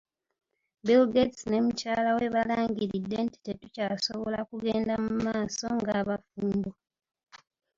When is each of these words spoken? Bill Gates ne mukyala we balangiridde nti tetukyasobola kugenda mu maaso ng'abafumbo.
Bill 0.85 1.03
Gates 1.13 1.41
ne 1.49 1.59
mukyala 1.65 2.09
we 2.17 2.25
balangiridde 2.35 3.17
nti 3.25 3.37
tetukyasobola 3.45 4.39
kugenda 4.49 4.93
mu 5.03 5.11
maaso 5.25 5.65
ng'abafumbo. 5.79 6.71